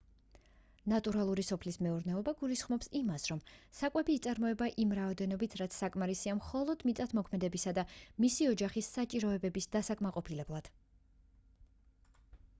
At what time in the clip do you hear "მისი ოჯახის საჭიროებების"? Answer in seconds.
8.25-9.69